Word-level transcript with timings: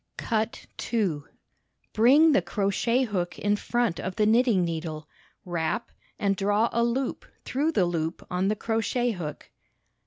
Cut 0.17 0.65
2 0.77 1.27
2. 1.27 1.27
Bring 1.93 2.31
the 2.31 2.41
crochet 2.41 3.03
hook 3.03 3.37
in 3.37 3.55
front 3.55 3.99
of 3.99 4.15
the 4.15 4.25
knitting 4.25 4.65
needle; 4.65 5.07
wrap, 5.45 5.91
and 6.17 6.35
draw 6.35 6.69
a 6.73 6.83
loop 6.83 7.23
through 7.45 7.73
the 7.73 7.85
loop 7.85 8.25
on 8.31 8.47
the 8.47 8.55
crochet 8.55 9.11
hook. 9.11 9.51